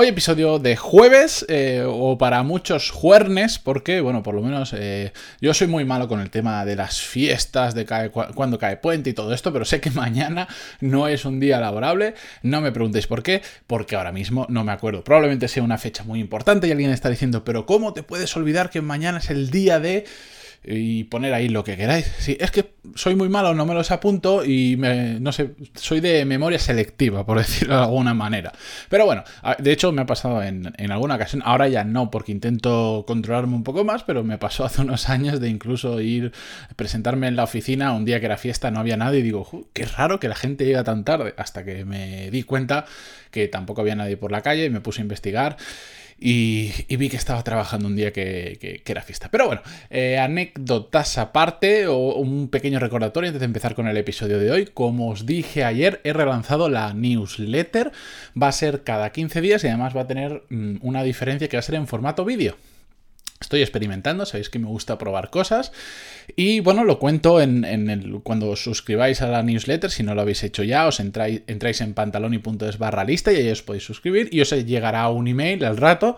[0.00, 5.12] Hoy episodio de jueves, eh, o para muchos juernes, porque, bueno, por lo menos eh,
[5.40, 9.10] yo soy muy malo con el tema de las fiestas, de cae, cuando cae puente
[9.10, 10.46] y todo esto, pero sé que mañana
[10.80, 12.14] no es un día laborable.
[12.44, 15.02] No me preguntéis por qué, porque ahora mismo no me acuerdo.
[15.02, 18.70] Probablemente sea una fecha muy importante y alguien está diciendo, pero ¿cómo te puedes olvidar
[18.70, 20.04] que mañana es el día de
[20.64, 22.10] y poner ahí lo que queráis.
[22.18, 26.00] Sí, es que soy muy malo, no me los apunto y me, no sé, soy
[26.00, 28.52] de memoria selectiva, por decirlo de alguna manera.
[28.88, 29.24] Pero bueno,
[29.58, 33.64] de hecho me ha pasado en, alguna ocasión, ahora ya no, porque intento controlarme un
[33.64, 36.32] poco más, pero me pasó hace unos años de incluso ir,
[36.76, 39.84] presentarme en la oficina un día que era fiesta, no había nadie y digo, qué
[39.86, 42.84] raro que la gente llega tan tarde, hasta que me di cuenta
[43.30, 45.56] que tampoco había nadie por la calle y me puse a investigar
[46.20, 49.28] y, vi que estaba trabajando un día que, era fiesta.
[49.30, 54.38] Pero bueno, eh, anécdotas aparte o un pequeño recordatorio antes de empezar con el episodio
[54.38, 54.66] de hoy.
[54.66, 57.92] Como os dije ayer, he relanzado la newsletter.
[58.40, 61.56] Va a ser cada 15 días y además va a tener mm, una diferencia que
[61.56, 62.56] va a ser en formato vídeo.
[63.40, 65.72] Estoy experimentando, sabéis que me gusta probar cosas.
[66.34, 69.90] Y bueno, lo cuento en, cuando os suscribáis a la newsletter.
[69.90, 73.50] Si no lo habéis hecho ya, os entráis, entráis en pantaloni.es barra lista y ahí
[73.50, 74.28] os podéis suscribir.
[74.32, 76.16] Y os llegará un email al rato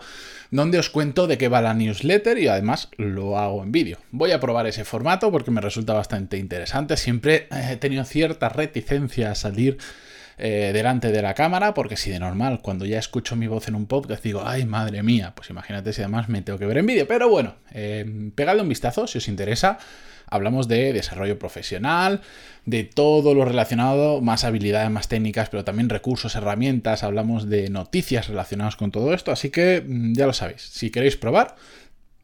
[0.49, 3.99] donde os cuento de qué va la newsletter y además lo hago en vídeo.
[4.11, 6.97] Voy a probar ese formato porque me resulta bastante interesante.
[6.97, 9.77] Siempre he tenido cierta reticencia a salir
[10.43, 13.75] eh, delante de la cámara, porque si de normal, cuando ya escucho mi voz en
[13.75, 16.87] un podcast, digo, ay, madre mía, pues imagínate si además me tengo que ver en
[16.87, 17.07] vídeo.
[17.07, 19.77] Pero bueno, eh, pegadle un vistazo si os interesa.
[20.25, 22.21] Hablamos de desarrollo profesional,
[22.65, 28.27] de todo lo relacionado, más habilidades, más técnicas, pero también recursos, herramientas, hablamos de noticias
[28.27, 31.55] relacionadas con todo esto, así que mm, ya lo sabéis, si queréis probar,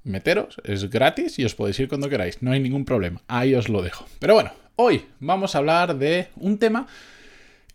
[0.03, 3.69] meteros, es gratis y os podéis ir cuando queráis, no hay ningún problema, ahí os
[3.69, 4.07] lo dejo.
[4.19, 6.87] Pero bueno, hoy vamos a hablar de un tema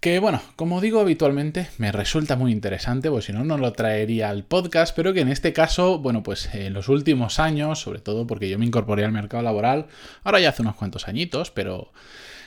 [0.03, 4.31] que bueno, como digo habitualmente, me resulta muy interesante, pues si no, no lo traería
[4.31, 8.27] al podcast, pero que en este caso, bueno, pues en los últimos años, sobre todo
[8.27, 9.87] porque yo me incorporé al mercado laboral,
[10.25, 11.93] ahora ya hace unos cuantos añitos, pero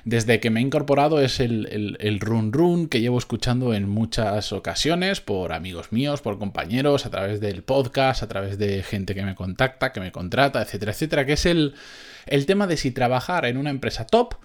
[0.03, 4.51] desde que me he incorporado es el, el, run run que llevo escuchando en muchas
[4.51, 9.23] ocasiones por amigos míos, por compañeros, a través del podcast, a través de gente que
[9.23, 11.73] me contacta, que me contrata, etcétera, etcétera, que es el,
[12.25, 14.35] el tema de si trabajar en una empresa top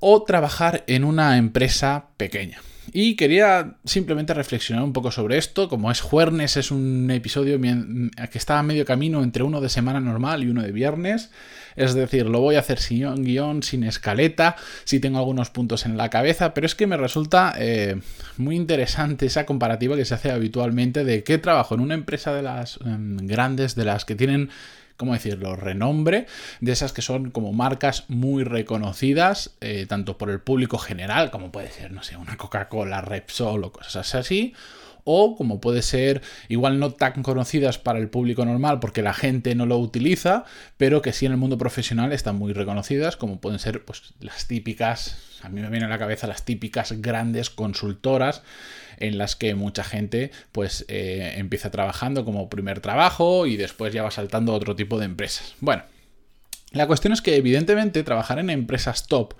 [0.00, 2.60] o trabajar en una empresa pequeña.
[2.92, 5.68] Y quería simplemente reflexionar un poco sobre esto.
[5.68, 10.00] Como es jueves, es un episodio que está a medio camino entre uno de semana
[10.00, 11.30] normal y uno de viernes.
[11.76, 15.96] Es decir, lo voy a hacer sin guion, sin escaleta, si tengo algunos puntos en
[15.96, 18.00] la cabeza, pero es que me resulta eh,
[18.36, 22.42] muy interesante esa comparativa que se hace habitualmente de qué trabajo en una empresa de
[22.42, 24.50] las em, grandes, de las que tienen
[24.98, 26.26] ¿cómo decirlo?, renombre,
[26.60, 31.50] de esas que son como marcas muy reconocidas, eh, tanto por el público general, como
[31.50, 34.52] puede ser, no sé, una Coca-Cola, Repsol o cosas así,
[35.10, 36.20] o como puede ser
[36.50, 40.44] igual no tan conocidas para el público normal porque la gente no lo utiliza,
[40.76, 44.46] pero que sí en el mundo profesional están muy reconocidas, como pueden ser pues, las
[44.46, 48.42] típicas, a mí me vienen a la cabeza las típicas grandes consultoras
[48.98, 54.02] en las que mucha gente pues eh, empieza trabajando como primer trabajo y después ya
[54.02, 55.54] va saltando a otro tipo de empresas.
[55.60, 55.84] Bueno,
[56.72, 59.32] la cuestión es que evidentemente trabajar en empresas top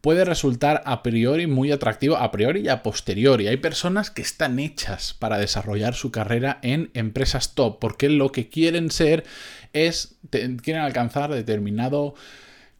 [0.00, 3.48] puede resultar a priori muy atractivo, a priori y a posteriori.
[3.48, 8.48] Hay personas que están hechas para desarrollar su carrera en empresas top, porque lo que
[8.48, 9.24] quieren ser
[9.72, 12.14] es, quieren alcanzar determinado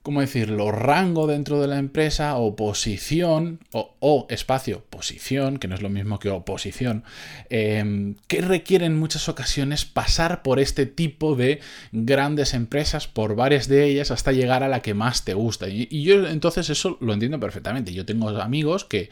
[0.06, 5.82] ¿cómo decirlo?, rango dentro de la empresa o posición, o, espacio, posición, que no es
[5.82, 7.02] lo mismo que oposición,
[7.50, 11.58] em, que requieren en muchas ocasiones pasar por este tipo de
[11.90, 15.68] grandes empresas, por varias de ellas, hasta llegar a la que más te gusta.
[15.68, 17.92] Y, y yo entonces eso lo entiendo perfectamente.
[17.92, 19.10] Yo tengo amigos que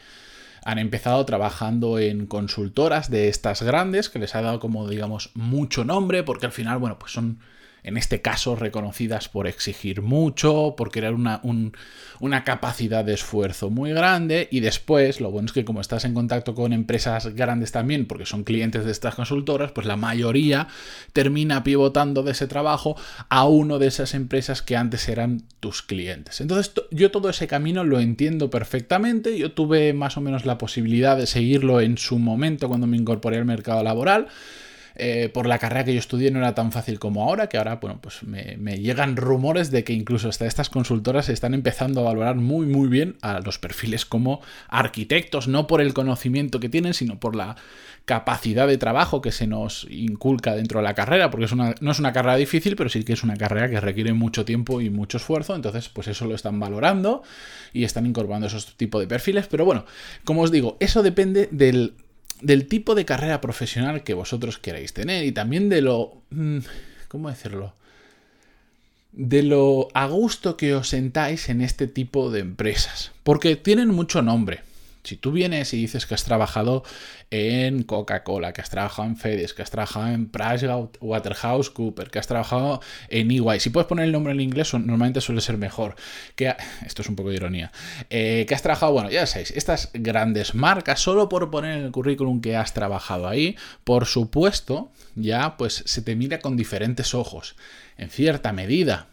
[0.63, 5.83] han empezado trabajando en consultoras de estas grandes, que les ha dado como, digamos, mucho
[5.83, 7.39] nombre, porque al final, bueno, pues son
[7.85, 11.39] en este caso reconocidas por exigir mucho, por crear una,
[12.19, 16.15] una capacidad de esfuerzo muy grande y después, lo bueno es que como estás en
[16.15, 20.67] contacto con empresas grandes también, porque son clientes de estas consultoras, pues la mayoría
[21.13, 22.95] termina pivotando de ese trabajo
[23.29, 26.41] a uno de esas empresas que antes eran tus clientes.
[26.41, 31.15] Entonces yo todo ese camino lo entiendo perfectamente, yo tuve más o menos la posibilidad
[31.15, 34.27] de seguirlo en su momento cuando me incorporé al mercado laboral.
[34.95, 37.75] Eh, por la carrera que yo estudié no era tan fácil como ahora, que ahora,
[37.75, 42.35] bueno, pues me, llegan rumores de que incluso hasta estas consultoras están empezando a valorar
[42.35, 47.19] muy, muy bien a los perfiles como arquitectos, no por el conocimiento que tienen, sino
[47.19, 47.57] por la
[48.05, 51.91] capacidad de trabajo que se nos inculca dentro de la carrera, porque es una, no
[51.91, 54.89] es una carrera difícil, pero sí que es una carrera que requiere mucho tiempo y
[54.89, 57.23] mucho esfuerzo, entonces pues eso lo están valorando
[57.73, 59.85] y están incorporando esos tipos de perfiles, pero bueno,
[60.23, 61.95] como os digo, eso depende del,
[62.41, 66.21] del tipo de carrera profesional que vosotros queráis tener y también de lo...
[66.29, 66.59] Mm,
[67.07, 67.73] ¿Cómo decirlo?
[69.15, 74.21] de lo a gusto que os sentáis en este tipo de empresas, porque tienen mucho
[74.21, 74.61] nombre.
[75.05, 76.83] Si tú vienes y dices que has trabajado
[77.31, 82.81] en Coca-Cola, que has trabajado en FedEx, que has trabajado en PricewaterhouseCoopers, que has trabajado
[83.09, 85.95] en EY, si puedes poner el nombre en inglés, normalmente suele ser mejor.
[86.35, 86.55] Que,
[86.85, 87.71] esto es un poco de ironía.
[88.09, 91.91] Eh, que has trabajado, bueno, ya sabéis, estas grandes marcas, solo por poner en el
[91.91, 97.55] currículum que has trabajado ahí, por supuesto, ya pues se te mira con diferentes ojos.
[97.97, 99.07] En cierta medida,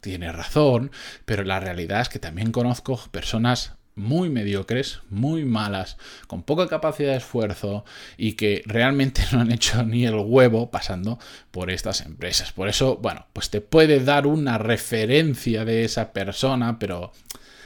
[0.00, 0.90] tienes razón,
[1.24, 5.96] pero la realidad es que también conozco personas muy mediocres, muy malas,
[6.26, 7.84] con poca capacidad de esfuerzo
[8.16, 11.18] y que realmente no han hecho ni el huevo pasando
[11.50, 12.52] por estas empresas.
[12.52, 17.12] Por eso, bueno, pues te puede dar una referencia de esa persona, pero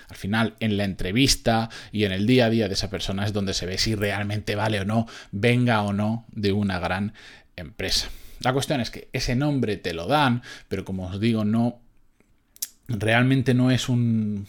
[0.09, 3.33] al final en la entrevista y en el día a día de esa persona es
[3.33, 7.13] donde se ve si realmente vale o no, venga o no de una gran
[7.57, 8.09] empresa.
[8.41, 11.81] La cuestión es que ese nombre te lo dan, pero como os digo, no
[12.87, 14.47] realmente no es un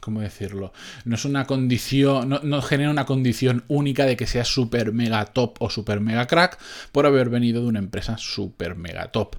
[0.00, 0.72] ¿cómo decirlo?
[1.04, 5.56] No es una condición, no, genera una condición única de que sea super mega top
[5.60, 6.58] o super mega crack
[6.92, 9.36] por haber venido de una empresa super mega top.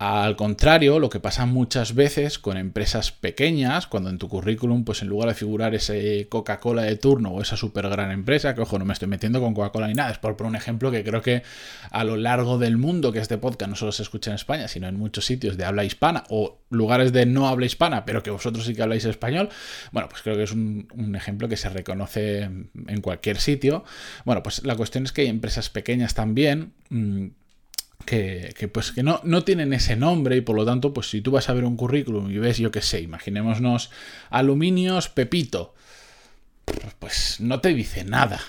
[0.00, 5.02] Al contrario, lo que pasa muchas veces con empresas pequeñas, cuando en tu currículum, pues
[5.02, 8.78] en lugar de figurar ese Coca-Cola de turno o esa super gran empresa, que ojo,
[8.78, 11.42] no me estoy metiendo con Coca-Cola ni nada, es por, un ejemplo que creo que
[11.90, 14.88] a lo largo del mundo, que este podcast no solo se escucha en España, sino
[14.88, 18.64] en muchos sitios de habla hispana o lugares de no habla hispana, pero que vosotros
[18.64, 19.50] sí que habláis español,
[19.92, 23.84] bueno, pues creo que es un, un ejemplo que se reconoce en cualquier sitio.
[24.24, 27.26] Bueno, pues la cuestión es que hay empresas pequeñas también mm,
[28.04, 31.32] que, pues que no, no, tienen ese nombre y por lo tanto, pues si tú
[31.32, 33.90] vas a ver un currículum y ves, yo qué sé, imaginémonos
[34.30, 35.74] aluminios Pepito,
[36.98, 38.40] pues no te dice nada.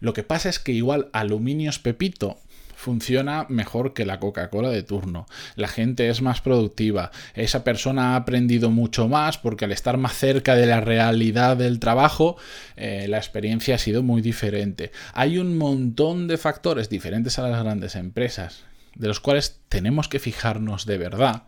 [0.00, 2.38] Lo que pasa es que igual aluminios Pepito
[2.76, 5.26] funciona mejor que la Coca-Cola de turno.
[5.56, 7.10] La gente es más productiva.
[7.34, 11.80] Esa persona ha aprendido mucho más porque al estar más cerca de la realidad del
[11.80, 12.36] trabajo,
[12.76, 14.92] eh, la experiencia ha sido muy diferente.
[15.12, 18.67] Hay un montón de factores diferentes a las grandes empresas
[18.98, 21.44] de los cuales tenemos que fijarnos de verdad,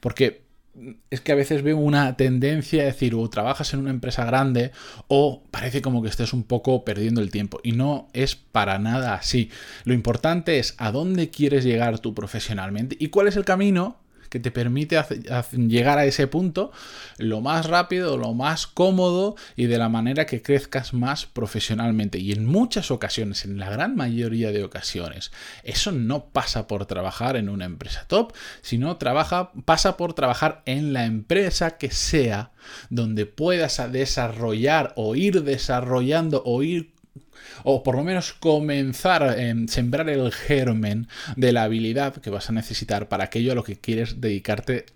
[0.00, 0.42] porque
[1.10, 4.72] es que a veces veo una tendencia a decir, o trabajas en una empresa grande,
[5.08, 7.60] o parece como que estés un poco perdiendo el tiempo.
[7.62, 9.50] Y no es para nada así.
[9.84, 13.98] Lo importante es a dónde quieres llegar tú profesionalmente y cuál es el camino
[14.32, 14.98] que te permite
[15.54, 16.72] llegar a ese punto
[17.18, 22.18] lo más rápido, lo más cómodo y de la manera que crezcas más profesionalmente.
[22.18, 25.32] Y en muchas ocasiones, en la gran mayoría de ocasiones,
[25.64, 28.32] eso no pasa por trabajar en una empresa top,
[28.62, 28.98] sino
[29.66, 32.52] pasa por trabajar en la empresa que sea
[32.88, 36.94] donde puedas desarrollar o ir desarrollando o ir
[37.64, 39.36] o por lo menos comenzar a
[39.68, 43.76] sembrar el germen de la habilidad que vas a necesitar para aquello a lo que
[43.76, 44.86] quieres dedicarte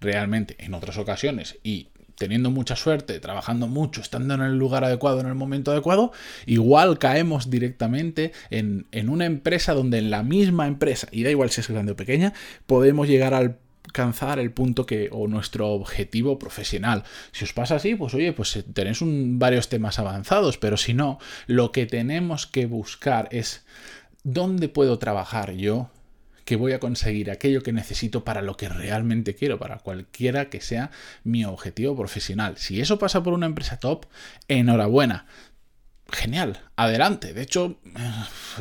[0.00, 1.58] realmente en otras ocasiones.
[1.62, 6.12] Y teniendo mucha suerte, trabajando mucho, estando en el lugar adecuado, en el momento adecuado,
[6.46, 11.50] igual caemos directamente en, en, una empresa donde en la misma empresa, y da igual
[11.50, 12.32] si es grande o pequeña,
[12.66, 17.04] podemos llegar al alcanzar el punto que o nuestro objetivo profesional.
[17.32, 20.94] Si os pasa así, pues oye, pues eh, tenéis un, varios temas avanzados, pero si
[20.94, 23.64] no, lo que tenemos que buscar es
[24.22, 25.90] dónde puedo trabajar yo
[26.44, 30.60] que voy a conseguir aquello que necesito para lo que realmente quiero, para cualquiera que
[30.60, 30.90] sea
[31.22, 32.58] mi objetivo profesional.
[32.58, 34.06] Si eso pasa por una empresa top,
[34.48, 35.26] enhorabuena
[36.10, 37.34] genial, adelante.
[37.34, 38.10] De hecho, eh,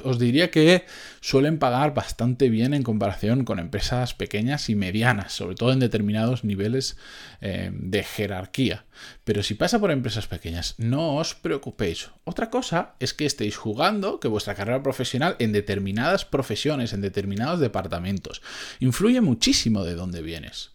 [0.04, 0.86] os diría que
[1.22, 6.44] suelen pagar bastante bien en comparación con empresas pequeñas y medianas, sobre todo en determinados
[6.44, 6.98] niveles
[7.42, 8.86] eh, de jerarquía.
[9.24, 12.10] Pero si pasa por empresas pequeñas, no os preocupéis.
[12.24, 17.60] Otra cosa es que estéis jugando que vuestra carrera profesional en determinadas profesiones, en determinados
[17.60, 18.42] departamentos,
[18.80, 20.73] influye muchísimo de dónde vienes.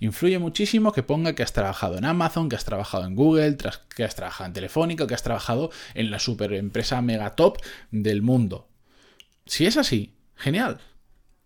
[0.00, 3.56] Influye muchísimo que ponga que has trabajado en Amazon, que has trabajado en Google,
[3.94, 7.58] que has trabajado en Telefónica, que has trabajado en la super empresa mega top
[7.90, 8.68] del mundo.
[9.46, 10.80] Si es así, genial.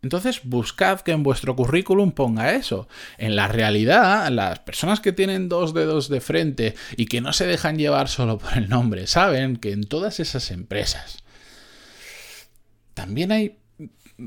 [0.02, 2.88] Entonces buscad que en vuestro currículum ponga eso.
[3.18, 7.46] En la realidad, las personas que tienen dos dedos de frente y que no se
[7.46, 11.22] dejan llevar solo por el nombre, saben que en todas esas empresas
[12.94, 13.58] también hay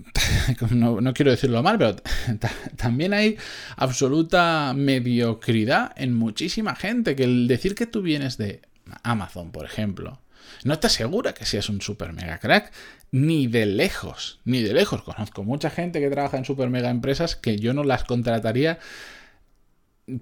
[0.72, 1.96] no, quiero decirlo mal, pero
[2.78, 3.38] también hay
[3.76, 7.16] absoluta mediocridad en muchísima gente.
[7.16, 8.62] Que el decir que tú vienes de
[9.04, 10.22] Amazon, por ejemplo,
[10.64, 12.72] no te asegura que seas un super mega crack,
[13.12, 15.02] ni de lejos, ni de lejos.
[15.04, 18.80] Conozco mucha gente que trabaja en super mega empresas que yo no las contrataría,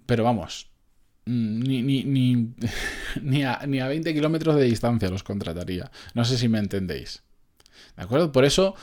[0.06, 0.68] pero vamos,
[1.26, 2.54] ni, ni, ni,
[3.22, 5.92] ni, a, ni a 20 kilómetros de distancia los contrataría.
[6.14, 7.24] No sé si me entendéis.
[7.96, 8.32] ¿De acuerdo?
[8.32, 8.76] Por eso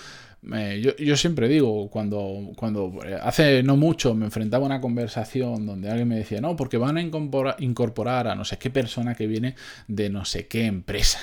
[0.43, 6.09] yo, siempre digo, cuando, cuando hace no mucho me enfrentaba a una conversación donde alguien
[6.09, 7.03] me decía, no, porque van a
[7.59, 9.55] incorporar a no sé qué persona que viene
[9.87, 11.21] de no sé qué empresa.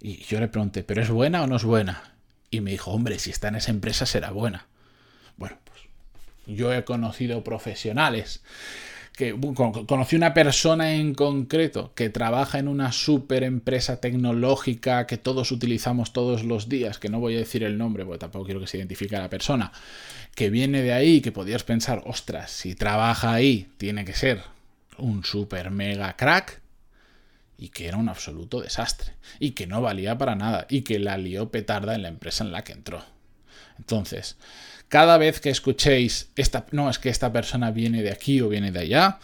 [0.00, 2.14] Y yo le pregunté, ¿pero es buena o no es buena?
[2.50, 4.66] Y me dijo, hombre, si está en esa empresa será buena.
[5.36, 5.80] Bueno, pues
[6.46, 8.42] yo he conocido profesionales
[9.16, 9.34] que
[9.86, 16.12] conocí una persona en concreto que trabaja en una super empresa tecnológica que todos utilizamos
[16.12, 18.76] todos los días, que no voy a decir el nombre porque tampoco quiero que se
[18.76, 19.72] identifique a la persona,
[20.34, 24.42] que viene de ahí, que podías pensar, ostras, si trabaja ahí, tiene que ser
[24.98, 26.60] un super mega crack,
[27.58, 31.16] y que era un absoluto desastre, y que no valía para nada, y que la
[31.16, 33.02] lió petarda en la empresa en la que entró.
[33.78, 34.36] Entonces,
[34.88, 38.72] cada vez que escuchéis, esta, no, es que esta persona viene de aquí o viene
[38.72, 39.18] de allá,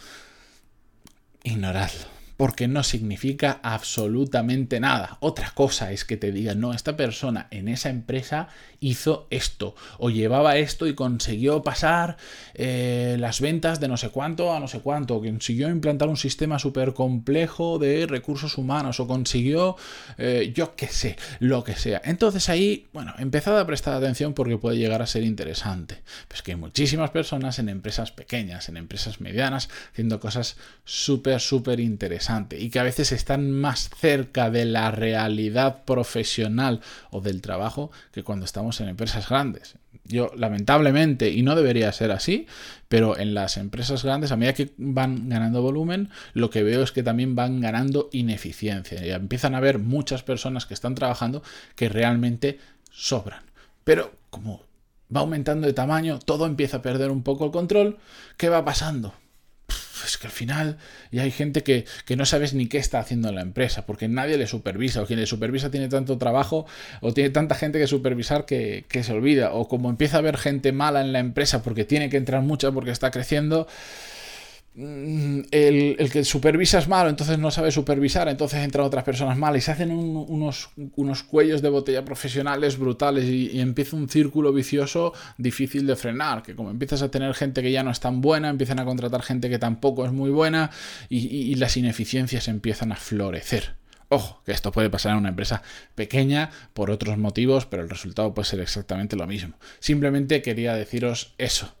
[1.43, 5.17] ignoradlo porque no significa absolutamente nada.
[5.19, 8.47] Otra cosa es que te digan, no, esta persona en esa empresa
[8.83, 12.17] hizo esto o llevaba esto y consiguió pasar
[12.53, 16.59] eh, las ventas de no sé cuánto a no sé cuánto, consiguió implantar un sistema
[16.59, 19.75] súper complejo de recursos humanos o consiguió,
[20.17, 22.01] eh, yo qué sé, lo que sea.
[22.03, 26.03] Entonces ahí, bueno, empezad a prestar atención porque puede llegar a ser interesante.
[26.27, 31.79] Pues que hay muchísimas personas en empresas pequeñas, en empresas medianas, haciendo cosas súper, súper
[31.79, 37.91] interesantes y que a veces están más cerca de la realidad profesional o del trabajo
[38.11, 39.75] que cuando estamos en empresas grandes.
[40.05, 42.45] Yo, lamentablemente, y no debería ser así,
[42.89, 46.91] pero en las empresas grandes, a medida que van ganando volumen, lo que veo es
[46.91, 49.05] que también van ganando ineficiencia.
[49.05, 51.41] Y empiezan a haber muchas personas que están trabajando
[51.75, 52.59] que realmente
[52.91, 53.43] sobran.
[53.83, 54.63] Pero como
[55.15, 57.97] va aumentando de tamaño, todo empieza a perder un poco el control.
[58.37, 59.13] ¿Qué va pasando?
[60.05, 60.77] Es que al final
[61.11, 64.37] ya hay gente que, no sabes ni qué está haciendo en la empresa, porque nadie
[64.37, 66.65] le supervisa, o quien le supervisa tiene tanto trabajo,
[67.01, 70.37] o tiene tanta gente que supervisar que, que se olvida, o como empieza a haber
[70.37, 73.67] gente mala en la empresa porque tiene que entrar mucha porque está creciendo,
[74.75, 79.59] Mm, el, que supervisa es malo, entonces no sabe supervisar, entonces entran otras personas malas
[79.59, 85.13] y se hacen unos, unos, cuellos de botella profesionales brutales y, empieza un círculo vicioso
[85.37, 88.49] difícil de frenar, que como empiezas a tener gente que ya no es tan buena,
[88.49, 90.71] empiezan a contratar gente que tampoco es muy buena
[91.07, 93.75] y, las ineficiencias empiezan a florecer.
[94.09, 95.61] Ojo, que esto puede pasar en una empresa
[95.93, 99.55] pequeña por otros motivos, pero el resultado puede ser exactamente lo mismo.
[99.79, 101.75] Simplemente quería deciros eso.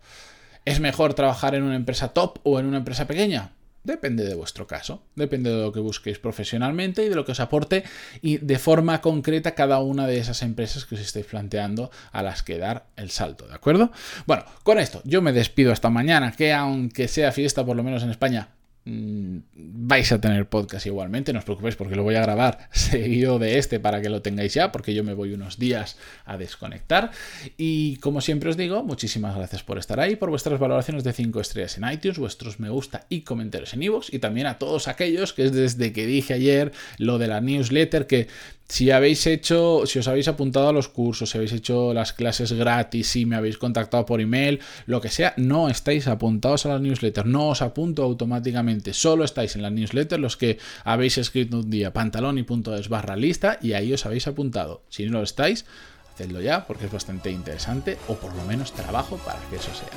[0.65, 3.51] ¿Es mejor trabajar en una empresa top o en una empresa pequeña?
[3.83, 7.41] Depende de vuestro caso, depende de lo que busquéis profesionalmente y de lo que os
[7.41, 7.83] aporte
[8.21, 12.43] y de forma concreta cada una de esas empresas que os estáis planteando a las
[12.43, 13.91] que dar el salto, ¿de acuerdo?
[14.25, 18.03] Bueno, con esto yo me despido hasta mañana, que aunque sea fiesta por lo menos
[18.03, 18.47] en España,
[18.85, 23.57] vais a tener podcast igualmente, no os preocupéis porque lo voy a grabar seguido de
[23.57, 27.11] este para que lo tengáis ya, porque yo me voy unos días a desconectar.
[27.57, 31.39] Y como siempre os digo, muchísimas gracias por estar ahí, por vuestras valoraciones de 5
[31.39, 35.33] estrellas en iTunes, vuestros me gusta y comentarios en iVoox, y también a todos aquellos
[35.33, 38.27] que es desde que dije ayer lo de la newsletter que
[38.67, 42.53] si habéis hecho, si os habéis apuntado a los cursos, si habéis hecho las clases
[42.53, 46.79] gratis, si me habéis contactado por email, lo que sea, no estáis apuntados a la
[46.79, 51.69] newsletter, no os apunto automáticamente, solo estáis en la newsletter los que habéis escrito un
[51.69, 54.83] día pantalón y punto es barra lista y ahí os habéis apuntado.
[54.89, 55.65] Si no lo estáis,
[56.13, 59.89] hacedlo ya porque es bastante interesante o por lo menos trabajo para que eso sea.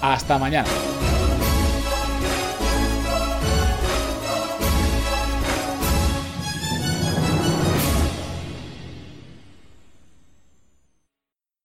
[0.00, 0.68] Hasta mañana.